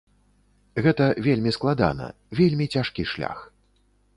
[0.85, 2.07] Гэта вельмі складана,
[2.41, 3.45] вельмі цяжкі шлях.